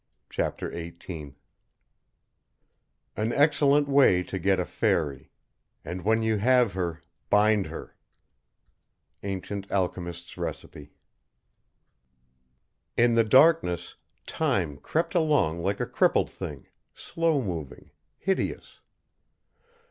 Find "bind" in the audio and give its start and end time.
7.29-7.67